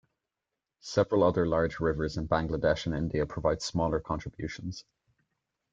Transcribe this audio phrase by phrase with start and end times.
[0.79, 4.83] Several other large rivers in Bangladesh and India provide smaller contributions.